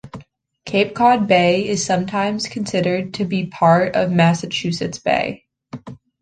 [0.65, 5.45] Cape Cod Bay is sometimes considered to be part of Massachusetts Bay.